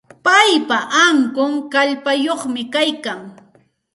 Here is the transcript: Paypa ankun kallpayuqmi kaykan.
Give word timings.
Paypa 0.25 0.77
ankun 1.05 1.53
kallpayuqmi 1.73 2.61
kaykan. 2.73 3.19